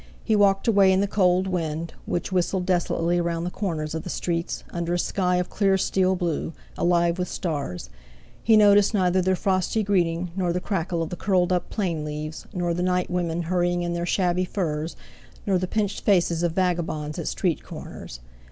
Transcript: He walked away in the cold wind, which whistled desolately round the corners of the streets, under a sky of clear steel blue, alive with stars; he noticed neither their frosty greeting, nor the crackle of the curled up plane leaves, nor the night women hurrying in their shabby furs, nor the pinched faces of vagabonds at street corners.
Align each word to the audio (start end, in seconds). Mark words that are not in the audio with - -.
He 0.23 0.35
walked 0.35 0.67
away 0.67 0.91
in 0.91 0.99
the 0.99 1.07
cold 1.07 1.45
wind, 1.45 1.93
which 2.07 2.31
whistled 2.31 2.65
desolately 2.65 3.21
round 3.21 3.45
the 3.45 3.51
corners 3.51 3.93
of 3.93 4.01
the 4.01 4.09
streets, 4.09 4.63
under 4.71 4.95
a 4.95 4.97
sky 4.97 5.35
of 5.35 5.51
clear 5.51 5.77
steel 5.77 6.15
blue, 6.15 6.53
alive 6.75 7.19
with 7.19 7.27
stars; 7.27 7.91
he 8.41 8.57
noticed 8.57 8.95
neither 8.95 9.21
their 9.21 9.35
frosty 9.35 9.83
greeting, 9.83 10.31
nor 10.35 10.51
the 10.53 10.59
crackle 10.59 11.03
of 11.03 11.09
the 11.11 11.15
curled 11.15 11.53
up 11.53 11.69
plane 11.69 12.03
leaves, 12.03 12.47
nor 12.51 12.73
the 12.73 12.81
night 12.81 13.11
women 13.11 13.43
hurrying 13.43 13.83
in 13.83 13.93
their 13.93 14.07
shabby 14.07 14.43
furs, 14.43 14.95
nor 15.45 15.59
the 15.59 15.67
pinched 15.67 16.01
faces 16.03 16.41
of 16.41 16.53
vagabonds 16.53 17.19
at 17.19 17.27
street 17.27 17.61
corners. 17.63 18.21